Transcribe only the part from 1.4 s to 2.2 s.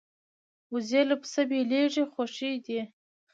بېلېږي